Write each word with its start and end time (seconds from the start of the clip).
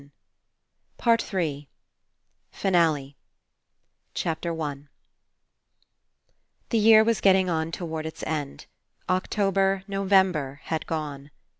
149 0.97 0.97
PART 0.97 1.21
THREE 1.21 1.69
FINALE 2.49 3.13
ONE 4.55 4.87
X 4.89 6.71
HE 6.71 6.77
YEAR 6.79 7.03
was 7.03 7.21
getting 7.21 7.51
on 7.51 7.71
towards 7.71 8.07
its 8.07 8.23
end. 8.23 8.65
October, 9.07 9.83
November 9.87 10.61
had 10.63 10.87
gone. 10.87 11.29